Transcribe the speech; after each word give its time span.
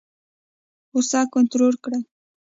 غوسه 0.91 1.19
کنټرول 1.33 1.73
کړئ 1.83 1.99